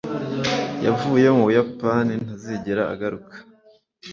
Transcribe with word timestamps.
yavuye 0.85 1.27
mu 1.35 1.43
buyapani 1.47 2.13
ntazigera 2.23 2.83
agaruka 2.93 3.35